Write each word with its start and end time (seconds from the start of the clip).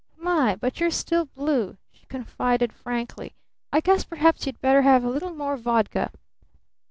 "My! 0.17 0.55
But 0.55 0.79
you're 0.79 0.89
still 0.89 1.25
blue!" 1.25 1.77
she 1.91 2.07
confided 2.07 2.73
frankly. 2.73 3.35
"I 3.71 3.81
guess 3.81 4.03
perhaps 4.03 4.47
you'd 4.47 4.59
better 4.59 4.81
have 4.81 5.03
a 5.03 5.09
little 5.11 5.35
more 5.35 5.57
vodka." 5.57 6.09